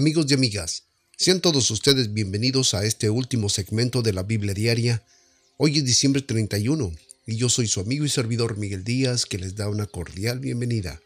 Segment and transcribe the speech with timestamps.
[0.00, 0.84] Amigos y amigas,
[1.18, 5.04] sean todos ustedes bienvenidos a este último segmento de la Biblia Diaria.
[5.58, 6.90] Hoy es diciembre 31
[7.26, 11.02] y yo soy su amigo y servidor Miguel Díaz que les da una cordial bienvenida.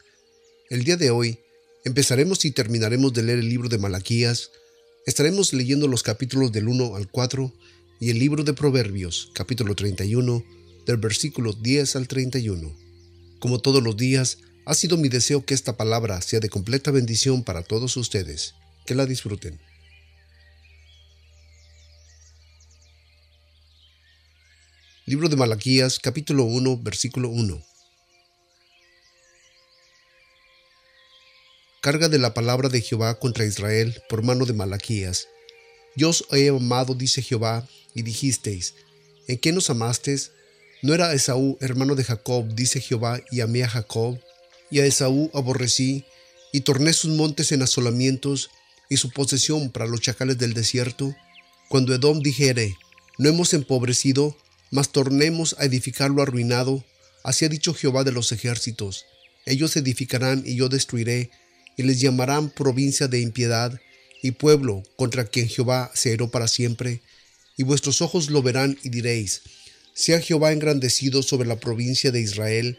[0.71, 1.41] El día de hoy
[1.85, 4.53] empezaremos y terminaremos de leer el libro de Malaquías.
[5.07, 7.53] Estaremos leyendo los capítulos del 1 al 4
[7.99, 10.45] y el libro de Proverbios, capítulo 31,
[10.87, 12.73] del versículo 10 al 31.
[13.41, 17.43] Como todos los días, ha sido mi deseo que esta palabra sea de completa bendición
[17.43, 18.55] para todos ustedes.
[18.87, 19.59] Que la disfruten.
[25.07, 27.63] Libro de Malaquías, capítulo 1, versículo 1.
[31.81, 35.29] Carga de la palabra de Jehová contra Israel por mano de Malaquías.
[35.97, 38.75] Yo os he amado, dice Jehová, y dijisteis,
[39.29, 40.33] ¿en qué nos amasteis?
[40.83, 44.19] ¿No era Esaú hermano de Jacob, dice Jehová, y amé a Jacob?
[44.71, 46.05] Y a Esaú aborrecí,
[46.53, 48.51] y torné sus montes en asolamientos,
[48.89, 51.15] y su posesión para los chacales del desierto?
[51.69, 52.77] Cuando Edom dijere,
[53.19, 54.37] no hemos empobrecido,
[54.71, 56.85] mas tornemos a edificar lo arruinado,
[57.23, 59.05] así ha dicho Jehová de los ejércitos.
[59.47, 61.31] Ellos edificarán y yo destruiré,
[61.77, 63.81] y les llamarán provincia de impiedad,
[64.23, 67.03] y pueblo contra quien Jehová se heró para siempre.
[67.57, 69.43] Y vuestros ojos lo verán y diréis,
[69.95, 72.79] sea Jehová engrandecido sobre la provincia de Israel.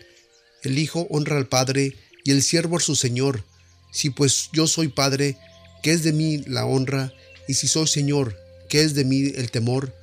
[0.64, 1.96] El Hijo honra al Padre,
[2.26, 3.46] y el siervo a su Señor.
[3.92, 5.38] Si pues yo soy Padre,
[5.86, 7.14] ¿qué es de mí la honra?
[7.48, 8.36] Y si soy Señor,
[8.70, 9.94] ¿qué es de mí el temor?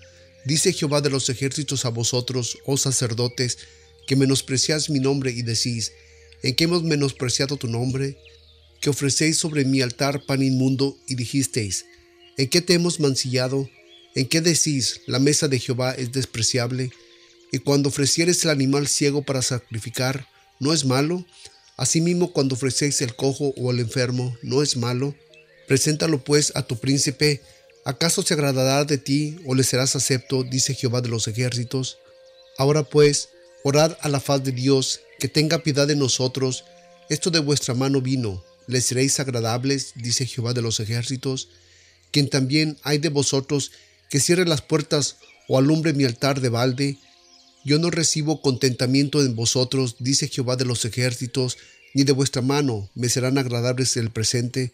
[0.45, 3.59] Dice Jehová de los ejércitos a vosotros, oh sacerdotes,
[4.07, 5.91] que menospreciáis mi nombre y decís,
[6.45, 8.17] ¿en qué hemos menospreciado tu nombre?
[8.81, 11.85] Que ofrecéis sobre mi altar pan inmundo y dijisteis,
[12.39, 13.69] ¿en qué te hemos mancillado?
[14.15, 16.93] ¿En qué decís, la mesa de Jehová es despreciable?
[17.51, 20.29] Y cuando ofrecieres el animal ciego para sacrificar,
[20.61, 21.27] ¿no es malo?
[21.77, 25.17] Asimismo, cuando ofrecéis el cojo o el enfermo, ¿no es malo?
[25.67, 27.41] Preséntalo pues a tu príncipe.
[27.85, 30.45] ¿Acaso se agradará de ti o le serás acepto?
[30.45, 31.99] dice Jehová de los ejércitos.
[32.59, 33.29] Ahora pues,
[33.65, 36.65] orad a la faz de Dios, que tenga piedad de nosotros.
[37.09, 38.45] Esto de vuestra mano vino.
[38.67, 39.93] ¿Le seréis agradables?
[39.97, 41.49] dice Jehová de los ejércitos.
[42.11, 43.73] Quien también hay de vosotros
[44.11, 45.17] que cierre las puertas
[45.49, 46.99] o alumbre mi altar de balde.
[47.65, 51.57] Yo no recibo contentamiento en vosotros, dice Jehová de los ejércitos,
[51.95, 54.73] ni de vuestra mano me serán agradables el presente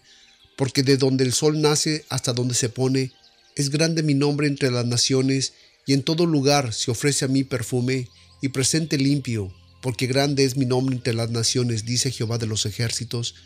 [0.59, 3.13] porque de donde el sol nace hasta donde se pone,
[3.55, 5.53] es grande mi nombre entre las naciones,
[5.87, 8.09] y en todo lugar se ofrece a mí perfume
[8.43, 12.67] y presente limpio, porque grande es mi nombre entre las naciones, dice Jehová de los
[12.67, 13.37] ejércitos.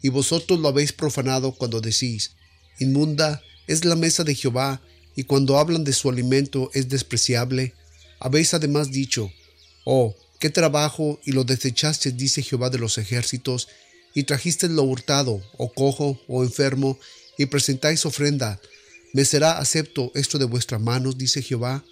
[0.00, 2.32] Y vosotros lo habéis profanado cuando decís,
[2.80, 4.80] inmunda es la mesa de Jehová,
[5.14, 7.74] y cuando hablan de su alimento es despreciable.
[8.20, 9.30] Habéis además dicho,
[9.84, 13.68] oh, qué trabajo, y lo desechasteis, dice Jehová de los ejércitos,
[14.14, 16.98] y trajiste lo hurtado, o cojo, o enfermo,
[17.36, 18.60] y presentáis ofrenda,
[19.12, 21.18] ¿me será acepto esto de vuestras manos?
[21.18, 21.84] dice Jehová.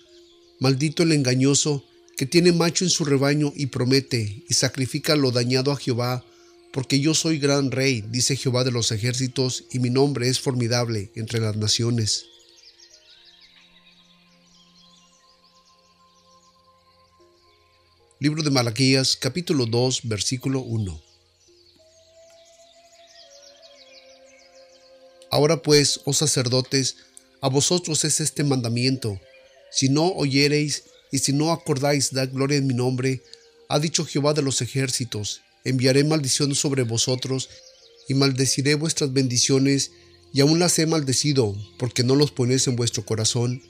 [0.61, 1.85] Maldito el engañoso,
[2.17, 6.25] que tiene macho en su rebaño y promete, y sacrifica lo dañado a Jehová,
[6.73, 11.11] porque yo soy gran rey, dice Jehová de los ejércitos, y mi nombre es formidable
[11.17, 12.27] entre las naciones.
[18.21, 21.12] Libro de Malaquías, capítulo 2, versículo 1.
[25.33, 26.97] Ahora pues, oh sacerdotes,
[27.41, 29.19] a vosotros es este mandamiento.
[29.71, 33.23] Si no oyereis y si no acordáis dar gloria en mi nombre,
[33.71, 37.49] ha dicho Jehová de los ejércitos, enviaré maldición sobre vosotros
[38.09, 39.93] y maldeciré vuestras bendiciones,
[40.35, 43.63] y aún las he maldecido, porque no los ponéis en vuestro corazón.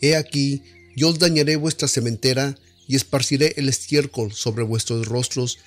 [0.00, 0.62] He aquí,
[0.96, 2.56] yo os dañaré vuestra cementera,
[2.88, 5.58] y esparciré el estiércol sobre vuestros rostros,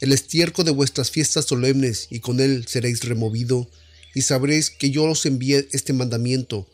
[0.00, 3.68] el estiércol de vuestras fiestas solemnes, y con él seréis removido
[4.16, 6.66] y sabréis que yo os envié este mandamiento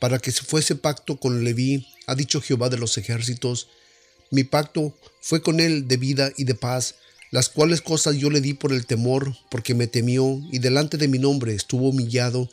[0.00, 3.68] para que se fuese pacto con Leví, ha dicho Jehová de los ejércitos.
[4.32, 6.96] Mi pacto fue con él de vida y de paz,
[7.30, 11.06] las cuales cosas yo le di por el temor, porque me temió y delante de
[11.06, 12.50] mi nombre estuvo humillado.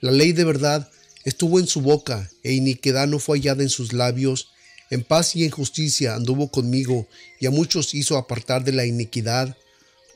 [0.00, 0.88] La ley de verdad
[1.24, 4.52] estuvo en su boca, e iniquidad no fue hallada en sus labios.
[4.90, 7.08] En paz y en justicia anduvo conmigo,
[7.40, 9.56] y a muchos hizo apartar de la iniquidad,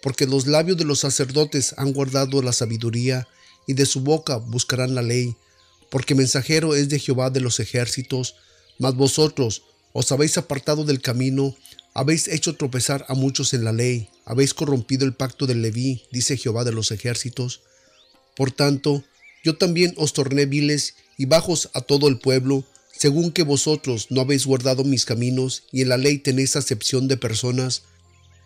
[0.03, 3.27] porque los labios de los sacerdotes han guardado la sabiduría,
[3.67, 5.37] y de su boca buscarán la ley,
[5.91, 8.37] porque mensajero es de Jehová de los ejércitos,
[8.79, 11.57] mas vosotros os habéis apartado del camino,
[11.95, 16.37] habéis hecho tropezar a muchos en la ley, habéis corrompido el pacto del Leví, dice
[16.37, 17.63] Jehová de los ejércitos.
[18.37, 19.05] Por tanto,
[19.43, 24.21] yo también os torné viles y bajos a todo el pueblo, según que vosotros no
[24.21, 27.83] habéis guardado mis caminos y en la ley tenéis acepción de personas.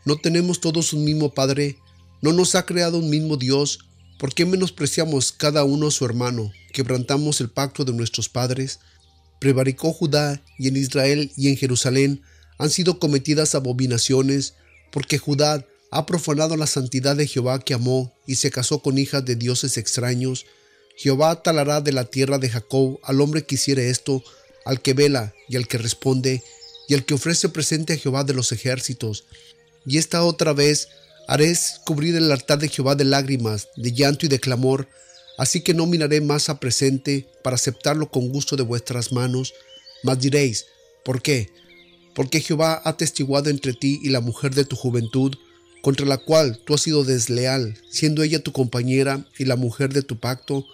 [0.04, 1.78] ¿No tenemos todos un mismo Padre?
[2.22, 3.80] ¿No nos ha creado un mismo Dios?
[4.20, 8.78] ¿Por qué menospreciamos cada uno a su hermano, quebrantamos el pacto de nuestros padres?
[9.38, 12.20] Prevaricó Judá y en Israel y en Jerusalén
[12.58, 14.52] han sido cometidas abominaciones,
[14.92, 19.24] porque Judá ha profanado la santidad de Jehová que amó y se casó con hijas
[19.24, 20.44] de dioses extraños.
[20.98, 24.22] Jehová talará de la tierra de Jacob al hombre que hiciere esto,
[24.66, 26.42] al que vela y al que responde,
[26.88, 29.24] y al que ofrece presente a Jehová de los ejércitos.
[29.86, 30.88] Y esta otra vez
[31.30, 34.88] Haré cubrir el altar de Jehová de lágrimas, de llanto y de clamor,
[35.38, 39.54] así que no miraré más a presente para aceptarlo con gusto de vuestras manos.
[40.02, 40.66] Mas diréis,
[41.04, 41.48] ¿por qué?
[42.16, 45.36] Porque Jehová ha testiguado entre ti y la mujer de tu juventud,
[45.82, 50.02] contra la cual tú has sido desleal, siendo ella tu compañera y la mujer de
[50.02, 50.66] tu pacto,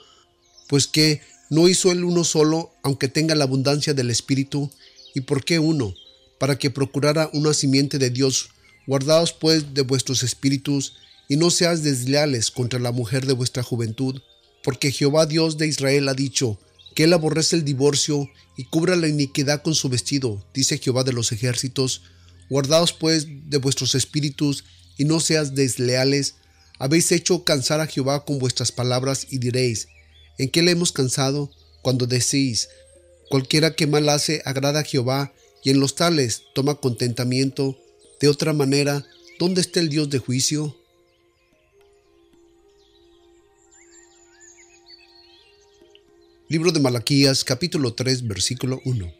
[0.68, 1.20] pues que
[1.50, 4.70] no hizo él uno solo, aunque tenga la abundancia del Espíritu,
[5.14, 5.94] y por qué uno,
[6.38, 8.48] para que procurara una simiente de Dios
[8.86, 10.94] Guardaos pues de vuestros espíritus,
[11.28, 14.22] y no seas desleales contra la mujer de vuestra juventud,
[14.62, 16.58] porque Jehová Dios de Israel ha dicho,
[16.94, 21.12] que él aborrece el divorcio y cubra la iniquidad con su vestido, dice Jehová de
[21.12, 22.02] los ejércitos.
[22.48, 24.64] Guardaos pues de vuestros espíritus,
[24.96, 26.36] y no seas desleales.
[26.78, 29.88] Habéis hecho cansar a Jehová con vuestras palabras, y diréis,
[30.38, 31.50] ¿en qué le hemos cansado?
[31.82, 32.68] Cuando decís,
[33.28, 37.76] cualquiera que mal hace agrada a Jehová, y en los tales toma contentamiento,
[38.20, 39.04] de otra manera,
[39.38, 40.74] ¿dónde está el Dios de juicio?
[46.48, 49.12] Libro de Malaquías capítulo 3 versículo 1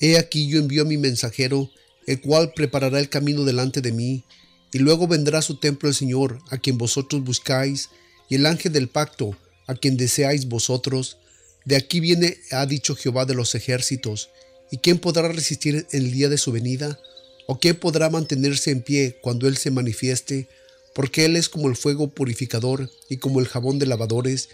[0.00, 1.70] He aquí yo envío a mi mensajero,
[2.06, 4.24] el cual preparará el camino delante de mí,
[4.72, 7.88] y luego vendrá a su templo el Señor, a quien vosotros buscáis,
[8.28, 9.36] y el ángel del pacto,
[9.68, 11.18] a quien deseáis vosotros,
[11.64, 14.30] de aquí viene, ha dicho Jehová de los ejércitos,
[14.70, 16.98] ¿y quién podrá resistir el día de su venida?
[17.46, 20.48] ¿O quién podrá mantenerse en pie cuando Él se manifieste?
[20.94, 24.48] Porque Él es como el fuego purificador y como el jabón de lavadores,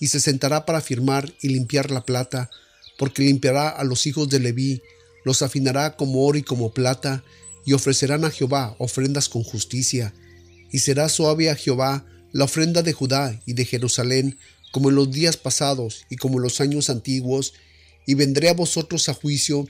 [0.00, 2.50] y se sentará para firmar y limpiar la plata,
[2.98, 4.82] porque limpiará a los hijos de Leví,
[5.24, 7.24] los afinará como oro y como plata,
[7.64, 10.12] y ofrecerán a Jehová ofrendas con justicia,
[10.70, 14.38] y será suave a Jehová la ofrenda de Judá y de Jerusalén,
[14.74, 17.54] como en los días pasados y como en los años antiguos,
[18.06, 19.68] y vendré a vosotros a juicio,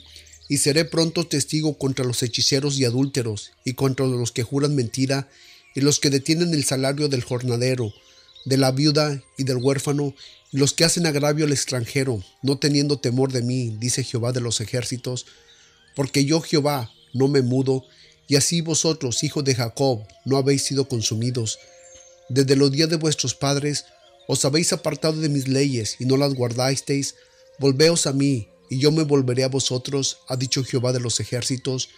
[0.49, 5.29] y seré pronto testigo contra los hechiceros y adúlteros, y contra los que juran mentira,
[5.75, 7.93] y los que detienen el salario del jornadero,
[8.47, 10.15] de la viuda y del huérfano,
[10.51, 14.41] y los que hacen agravio al extranjero, no teniendo temor de mí, dice Jehová de
[14.41, 15.27] los ejércitos,
[15.95, 17.85] porque yo Jehová no me mudo,
[18.27, 21.59] y así vosotros, hijos de Jacob, no habéis sido consumidos.
[22.31, 23.85] Desde los días de vuestros padres
[24.27, 27.15] os habéis apartado de mis leyes y no las guardasteis,
[27.59, 31.91] volveos a mí, y yo me volveré a vosotros, ha dicho Jehová de los ejércitos.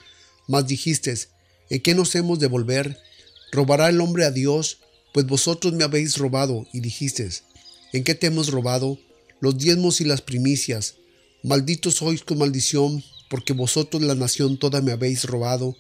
[0.49, 1.29] Mas dijisteis,
[1.71, 2.99] ¿en qué nos hemos de volver?
[3.53, 4.79] ¿Robará el hombre a Dios?
[5.13, 7.45] Pues vosotros me habéis robado, y dijisteis,
[7.93, 8.99] ¿en qué te hemos robado?
[9.41, 10.97] Los diezmos y las primicias.
[11.43, 15.77] Malditos sois con maldición, porque vosotros la nación toda me habéis robado.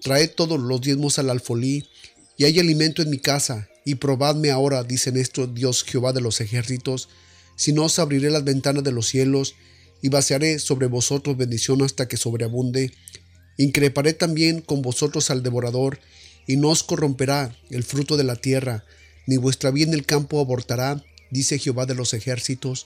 [0.00, 1.88] Traed todos los diezmos al alfolí,
[2.36, 6.42] y hay alimento en mi casa, y probadme ahora, dice nuestro Dios Jehová de los
[6.42, 7.08] ejércitos,
[7.56, 9.54] si no os abriré las ventanas de los cielos,
[10.02, 12.92] y vaciaré sobre vosotros bendición hasta que sobreabunde.
[13.56, 16.00] Increparé también con vosotros al devorador,
[16.46, 18.84] y no os corromperá el fruto de la tierra,
[19.26, 22.84] ni vuestra bien el campo abortará, dice Jehová de los ejércitos.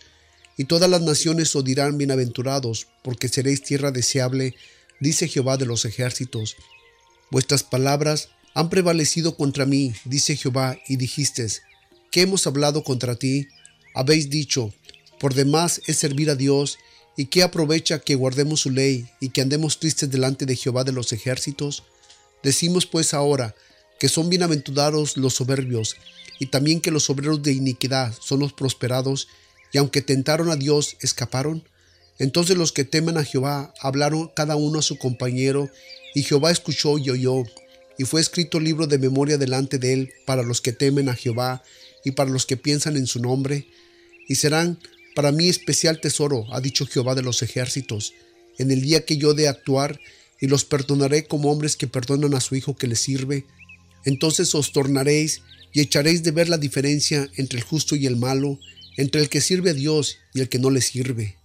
[0.56, 4.54] Y todas las naciones os dirán bienaventurados, porque seréis tierra deseable,
[5.00, 6.54] dice Jehová de los ejércitos.
[7.32, 11.47] Vuestras palabras han prevalecido contra mí, dice Jehová, y dijiste,
[12.11, 13.49] ¿qué hemos hablado contra ti?
[13.94, 14.73] Habéis dicho,
[15.18, 16.78] por demás es servir a Dios,
[17.16, 20.92] y qué aprovecha que guardemos su ley y que andemos tristes delante de Jehová de
[20.92, 21.82] los ejércitos.
[22.42, 23.54] Decimos pues ahora
[23.99, 25.97] que son bienaventurados los soberbios,
[26.38, 29.28] y también que los obreros de iniquidad son los prosperados,
[29.73, 31.62] y aunque tentaron a Dios, escaparon.
[32.18, 35.71] Entonces los que temen a Jehová hablaron cada uno a su compañero,
[36.14, 37.44] y Jehová escuchó y oyó,
[38.02, 41.62] y fue escrito libro de memoria delante de él para los que temen a Jehová
[42.04, 43.68] y para los que piensan en su nombre,
[44.28, 44.76] y serán
[45.14, 48.12] para mí especial tesoro, ha dicho Jehová de los ejércitos,
[48.59, 50.00] en el día que yo de actuar,
[50.40, 53.44] y los perdonaré como hombres que perdonan a su hijo que les sirve.
[54.04, 55.42] Entonces os tornaréis
[55.73, 58.59] y echaréis de ver la diferencia entre el justo y el malo,
[58.97, 61.37] entre el que sirve a Dios y el que no le sirve.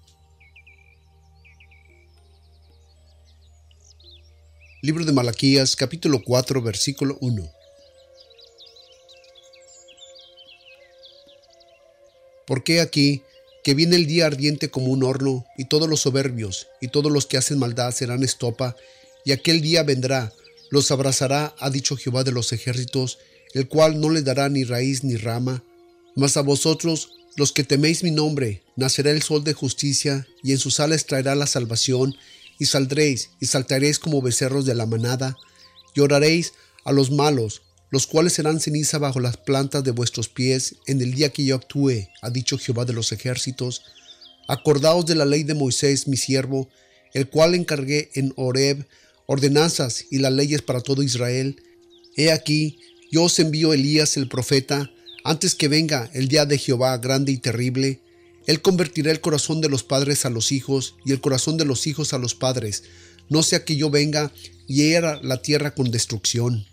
[4.81, 7.51] Libro de Malaquías, capítulo 4, versículo 1.
[12.45, 13.23] Porque aquí
[13.63, 17.25] que viene el día ardiente como un horno, y todos los soberbios y todos los
[17.25, 18.75] que hacen maldad serán estopa,
[19.25, 20.31] y aquel día vendrá
[20.69, 23.17] los abrazará, ha dicho Jehová de los ejércitos,
[23.53, 25.63] el cual no les dará ni raíz ni rama.
[26.15, 30.59] Mas a vosotros, los que teméis mi nombre, nacerá el sol de justicia, y en
[30.59, 32.15] sus alas traerá la salvación,
[32.59, 35.37] y saldréis y saltaréis como becerros de la manada,
[35.95, 36.53] y oraréis
[36.85, 41.13] a los malos, los cuales serán ceniza bajo las plantas de vuestros pies en el
[41.13, 43.83] día que yo actúe, ha dicho Jehová de los ejércitos.
[44.47, 46.69] Acordaos de la ley de Moisés, mi siervo,
[47.13, 48.85] el cual encargué en Horeb
[49.25, 51.61] ordenanzas y las leyes para todo Israel.
[52.15, 52.79] He aquí,
[53.11, 54.89] yo os envío Elías el profeta,
[55.23, 57.99] antes que venga el día de Jehová grande y terrible.
[58.47, 61.85] Él convertirá el corazón de los padres a los hijos y el corazón de los
[61.85, 62.85] hijos a los padres,
[63.29, 64.31] no sea que yo venga
[64.67, 66.65] y hiera la tierra con destrucción.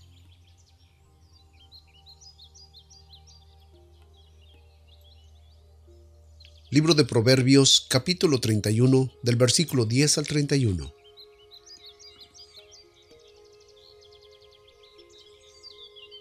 [6.71, 10.95] Libro de Proverbios capítulo 31 del versículo 10 al 31.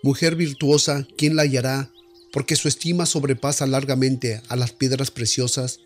[0.01, 1.92] Mujer virtuosa, ¿quién la hallará?
[2.33, 5.79] Porque su estima sobrepasa largamente a las piedras preciosas.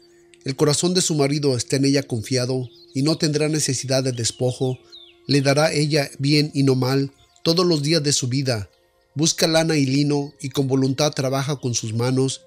[0.46, 4.80] El corazón de su marido está en ella confiado, y no tendrá necesidad de despojo.
[5.28, 7.12] Le dará ella bien y no mal
[7.44, 8.70] todos los días de su vida.
[9.14, 12.44] Busca lana y lino, y con voluntad trabaja con sus manos.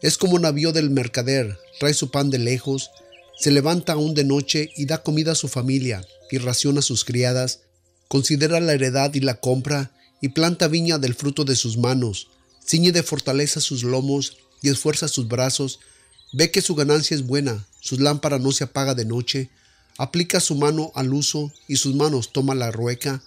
[0.00, 2.90] Es como navío del mercader, trae su pan de lejos,
[3.38, 7.04] se levanta aún de noche y da comida a su familia, y raciona a sus
[7.04, 7.60] criadas.
[8.08, 9.92] Considera la heredad y la compra,
[10.22, 12.28] y planta viña del fruto de sus manos,
[12.64, 15.80] ciñe de fortaleza sus lomos y esfuerza sus brazos,
[16.32, 19.50] ve que su ganancia es buena, su lámpara no se apaga de noche,
[19.98, 23.22] aplica su mano al uso y sus manos toma la rueca,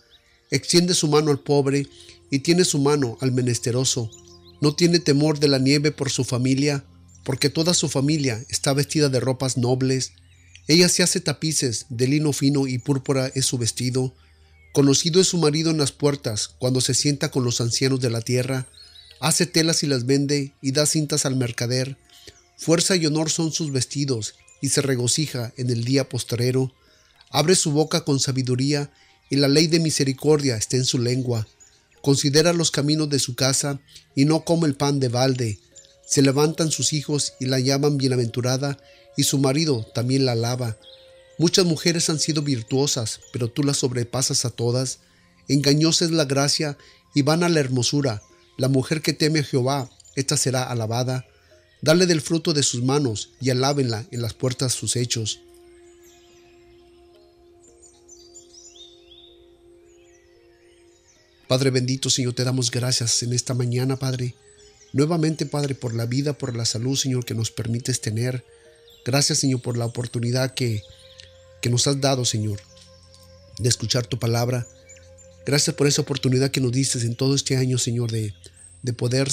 [0.49, 1.87] extiende su mano al pobre
[2.31, 4.09] y tiene su mano al menesteroso,
[4.61, 6.85] no tiene temor de la nieve por su familia,
[7.23, 10.13] porque toda su familia está vestida de ropas nobles,
[10.67, 14.13] ella se hace tapices de lino fino y púrpura es su vestido,
[14.75, 18.19] Conocido es su marido en las puertas, cuando se sienta con los ancianos de la
[18.19, 18.67] tierra,
[19.19, 21.97] hace telas y las vende y da cintas al mercader.
[22.57, 26.73] Fuerza y honor son sus vestidos, y se regocija en el día postrero.
[27.29, 28.91] Abre su boca con sabiduría,
[29.29, 31.47] y la ley de misericordia está en su lengua.
[32.01, 33.79] Considera los caminos de su casa,
[34.15, 35.59] y no come el pan de balde.
[36.07, 38.77] Se levantan sus hijos y la llaman bienaventurada,
[39.17, 40.77] y su marido también la alaba.
[41.37, 44.99] Muchas mujeres han sido virtuosas, pero tú las sobrepasas a todas.
[45.47, 46.77] Engañosa es la gracia
[47.13, 48.21] y van a la hermosura.
[48.57, 51.25] La mujer que teme a Jehová, ésta será alabada.
[51.81, 55.41] Dale del fruto de sus manos y alábenla en las puertas sus hechos.
[61.47, 64.35] Padre bendito, Señor, te damos gracias en esta mañana, Padre.
[64.93, 68.43] Nuevamente, Padre, por la vida, por la salud, Señor, que nos permites tener.
[69.05, 70.81] Gracias, Señor, por la oportunidad que
[71.65, 72.59] que nos has dado, Señor,
[73.57, 74.67] de escuchar tu palabra.
[75.45, 78.33] Gracias por esa oportunidad que nos diste en todo este año, Señor, de,
[78.81, 79.29] de poder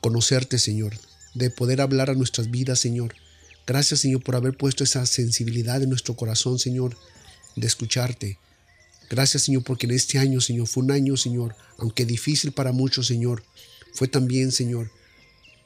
[0.00, 0.94] conocerte, Señor,
[1.34, 3.14] de poder hablar a nuestras vidas, Señor.
[3.66, 6.96] Gracias, Señor, por haber puesto esa sensibilidad en nuestro corazón, Señor,
[7.56, 8.38] de escucharte.
[9.08, 13.06] Gracias, Señor, porque en este año, Señor, fue un año, Señor, aunque difícil para muchos,
[13.06, 13.42] Señor,
[13.94, 14.90] fue también, Señor,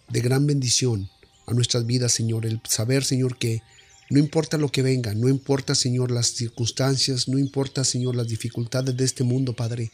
[0.09, 1.11] de gran bendición
[1.47, 3.63] a nuestras vidas, Señor, el saber, Señor, que
[4.11, 8.97] no importa lo que venga, no importa, Señor, las circunstancias, no importa, Señor, las dificultades
[8.97, 9.91] de este mundo, Padre.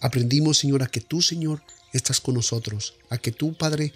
[0.00, 1.62] Aprendimos, Señor, a que tú, Señor,
[1.92, 3.92] estás con nosotros, a que tú, Padre,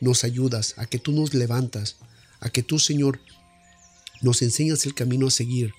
[0.00, 1.96] nos ayudas, a que tú nos levantas,
[2.40, 3.20] a que tú, Señor,
[4.20, 5.72] nos enseñas el camino a seguir.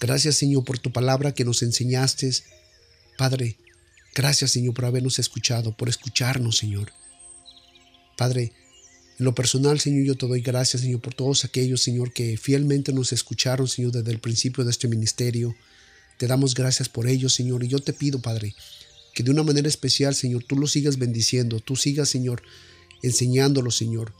[0.00, 2.30] Gracias, Señor, por tu palabra que nos enseñaste.
[3.16, 3.56] Padre,
[4.14, 6.92] gracias, Señor, por habernos escuchado, por escucharnos, Señor.
[8.16, 8.52] Padre,
[9.18, 12.92] en lo personal, Señor, yo te doy gracias, Señor, por todos aquellos, Señor, que fielmente
[12.92, 15.56] nos escucharon, Señor, desde el principio de este ministerio.
[16.18, 18.54] Te damos gracias por ellos, Señor, y yo te pido, Padre,
[19.14, 22.42] que de una manera especial, Señor, tú los sigas bendiciendo, tú sigas, Señor,
[23.02, 24.14] enseñándolos, Señor,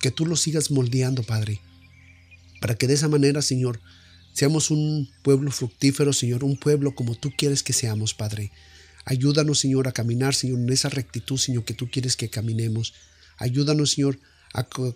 [0.00, 1.60] que tú los sigas moldeando, Padre,
[2.60, 3.80] para que de esa manera, Señor,
[4.32, 8.50] seamos un pueblo fructífero, Señor, un pueblo como tú quieres que seamos, Padre.
[9.04, 12.94] Ayúdanos, Señor, a caminar, Señor, en esa rectitud, Señor, que tú quieres que caminemos.
[13.36, 14.31] Ayúdanos, Señor, a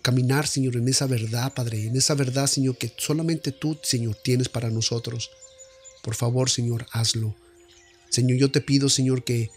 [0.01, 4.49] caminar, Señor, en esa verdad, Padre, en esa verdad, Señor, que solamente tú, Señor, tienes
[4.49, 5.31] para nosotros.
[6.03, 7.35] Por favor, Señor, hazlo.
[8.09, 9.49] Señor, yo te pido, Señor, que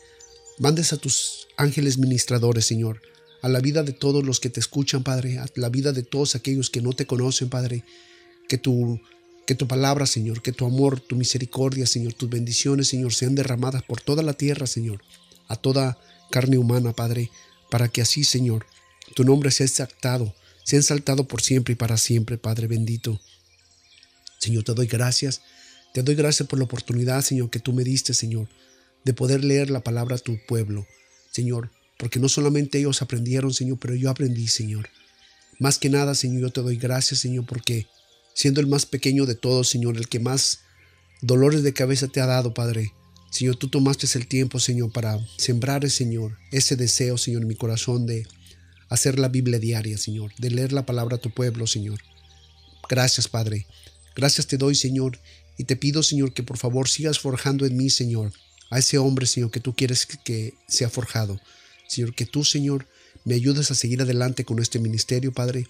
[0.59, 3.03] mandes a tus ángeles ministradores, Señor,
[3.43, 6.35] a la vida de todos los que te escuchan, Padre, a la vida de todos
[6.35, 7.85] aquellos que no te conocen, Padre,
[8.49, 9.01] que tu,
[9.47, 13.83] que tu palabra, Señor, que tu amor, tu misericordia, Señor, tus bendiciones, Señor, sean derramadas
[13.83, 15.03] por toda la tierra, Señor,
[15.49, 15.99] a toda
[16.31, 17.31] carne humana, Padre,
[17.71, 18.67] para que así, Señor,
[19.15, 23.21] tu nombre sea exaltado, sea exaltado por siempre y para siempre, Padre bendito.
[24.39, 25.43] Señor, te doy gracias.
[25.93, 28.49] Te doy gracias por la oportunidad, Señor, que tú me diste, Señor,
[29.05, 30.87] de poder leer la palabra a tu pueblo,
[31.33, 34.89] Señor, porque no solamente ellos aprendieron, Señor, pero yo aprendí, Señor.
[35.59, 37.87] Más que nada, Señor, yo te doy gracias, Señor, porque
[38.35, 40.61] siendo el más pequeño de todos, Señor, el que más
[41.23, 42.93] dolores de cabeza te ha dado, Padre.
[43.31, 48.07] Señor, tú tomaste el tiempo, Señor, para sembrar, Señor, ese deseo, Señor, en mi corazón
[48.07, 48.27] de
[48.91, 52.01] hacer la Biblia diaria, Señor, de leer la palabra a tu pueblo, Señor.
[52.89, 53.67] Gracias, Padre.
[54.15, 55.19] Gracias te doy, Señor,
[55.57, 58.33] y te pido, Señor, que por favor sigas forjando en mí, Señor,
[58.69, 61.41] a ese hombre, Señor, que tú quieres que sea forjado.
[61.87, 62.87] Señor, que tú, Señor,
[63.25, 65.67] me ayudes a seguir adelante con este ministerio, Padre.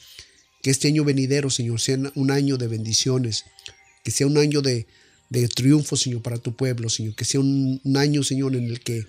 [0.62, 3.44] Que este año venidero, Señor, sea un año de bendiciones,
[4.04, 4.86] que sea un año de,
[5.54, 7.14] triunfo, Señor, para tu pueblo, Señor.
[7.14, 9.06] Que sea un, un año, Señor, en el que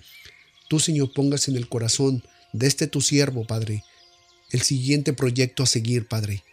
[0.68, 3.84] tú, Señor, pongas en el corazón de este tu siervo, Padre,
[4.52, 6.44] el siguiente proyecto a seguir, Padre.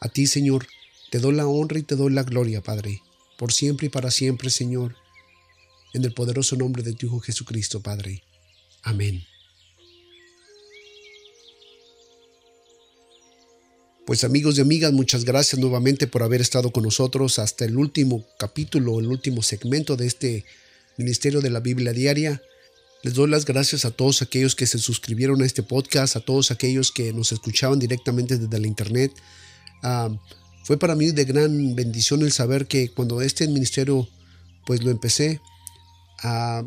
[0.00, 0.66] A ti, Señor,
[1.10, 3.00] te doy la honra y te doy la gloria, Padre,
[3.38, 4.96] por siempre y para siempre, Señor,
[5.94, 8.22] en el poderoso nombre de tu Hijo Jesucristo, Padre.
[8.82, 9.24] Amén.
[14.06, 18.26] Pues amigos y amigas, muchas gracias nuevamente por haber estado con nosotros hasta el último
[18.38, 20.44] capítulo, el último segmento de este
[20.96, 22.42] Ministerio de la Biblia Diaria.
[23.02, 26.50] Les doy las gracias a todos aquellos que se suscribieron a este podcast, a todos
[26.50, 29.12] aquellos que nos escuchaban directamente desde la internet.
[29.82, 30.10] Ah,
[30.64, 34.06] fue para mí de gran bendición el saber que cuando este ministerio
[34.66, 35.40] pues lo empecé,
[36.22, 36.62] ah,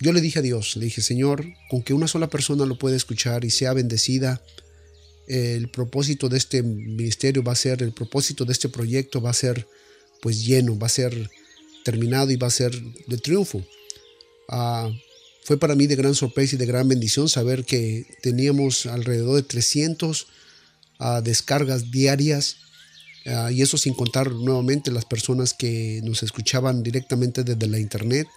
[0.00, 2.96] yo le dije a Dios, le dije, Señor, con que una sola persona lo pueda
[2.96, 4.42] escuchar y sea bendecida,
[5.28, 9.34] el propósito de este ministerio va a ser, el propósito de este proyecto va a
[9.34, 9.68] ser
[10.22, 11.30] pues lleno, va a ser
[11.84, 12.72] terminado y va a ser
[13.06, 13.64] de triunfo.
[14.48, 14.90] Ah,
[15.48, 19.42] fue para mí de gran sorpresa y de gran bendición saber que teníamos alrededor de
[19.42, 20.26] 300
[20.98, 22.56] ah, descargas diarias
[23.24, 28.28] ah, y eso sin contar nuevamente las personas que nos escuchaban directamente desde la internet.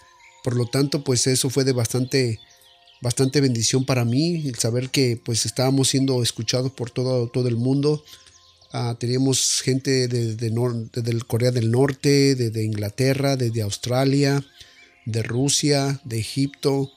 [0.42, 2.40] Por lo tanto, pues eso fue de bastante
[3.02, 7.56] bastante bendición para mí el saber que pues estábamos siendo escuchados por todo, todo el
[7.56, 8.02] mundo.
[8.72, 14.42] Uh, teníamos gente desde de, Corea del Norte, desde Inglaterra, desde Australia,
[15.04, 16.90] de Rusia, de Egipto,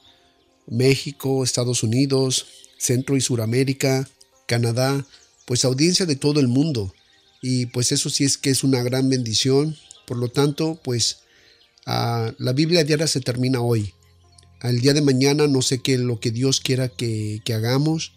[0.66, 2.46] México, Estados Unidos,
[2.78, 4.08] Centro y Suramérica,
[4.46, 5.06] Canadá,
[5.46, 6.94] pues audiencia de todo el mundo.
[7.42, 9.76] Y pues eso sí es que es una gran bendición.
[10.06, 11.18] Por lo tanto, pues
[11.86, 13.92] uh, la Biblia diaria se termina hoy
[14.60, 18.12] al día de mañana no sé qué lo que Dios quiera que, hagamos.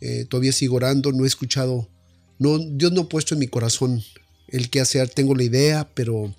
[0.00, 1.88] Eh, todavía sigo orando, no he escuchado,
[2.38, 4.02] no, Dios no ha puesto en mi corazón
[4.48, 6.34] el qué hacer, tengo la idea, pero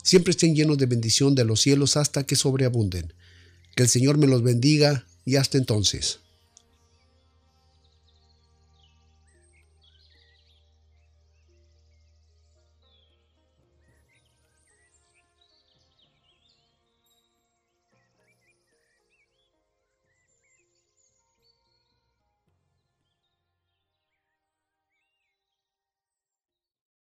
[0.06, 3.12] siempre estén llenos de bendición de los cielos hasta que sobreabunden.
[3.76, 6.20] Que el Señor me los bendiga y hasta entonces.